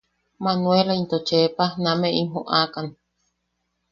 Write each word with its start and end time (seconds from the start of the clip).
Manueela 0.43 0.93
into 0.99 1.17
Chepa 1.27 1.65
nameʼe 1.83 2.17
im 2.19 2.27
joʼakan. 2.33 2.87